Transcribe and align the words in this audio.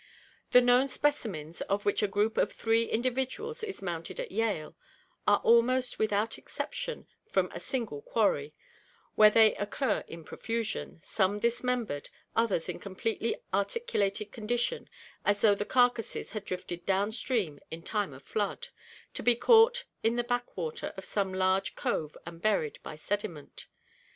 The 0.49 0.61
known 0.61 0.87
specimens, 0.87 1.61
of 1.61 1.85
which 1.85 2.01
a 2.01 2.07
group 2.07 2.35
of 2.35 2.51
three 2.51 2.85
individuals 2.85 3.63
is 3.63 3.83
mounted 3.83 4.19
at 4.19 4.31
Yale, 4.31 4.75
are 5.27 5.37
almost 5.43 5.99
without 5.99 6.39
exception 6.39 7.05
from 7.27 7.51
a 7.53 7.59
single 7.59 8.01
quarry, 8.01 8.55
where 9.13 9.29
they 9.29 9.53
occur 9.57 10.03
in 10.07 10.23
profusion, 10.23 11.01
some 11.03 11.37
dismembered, 11.37 12.09
others 12.35 12.67
in 12.67 12.79
completely 12.79 13.35
articulated 13.53 14.31
condition 14.31 14.89
as 15.23 15.41
though 15.41 15.53
the 15.53 15.65
carcasses 15.65 16.31
had 16.31 16.45
drifted 16.45 16.83
downstream 16.83 17.59
in 17.69 17.83
time 17.83 18.11
of 18.11 18.23
flood, 18.23 18.69
to 19.13 19.21
be 19.21 19.35
caught 19.35 19.83
in 20.01 20.15
the 20.15 20.23
back 20.23 20.57
water 20.57 20.95
of 20.97 21.05
some 21.05 21.31
large 21.31 21.75
cove 21.75 22.17
and 22.25 22.41
buried 22.41 22.79
by 22.81 22.95
sediment. 22.95 23.67